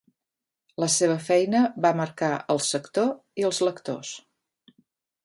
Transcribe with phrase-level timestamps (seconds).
[0.83, 3.13] La seva feina va marcar el sector
[3.43, 4.15] i els lectors.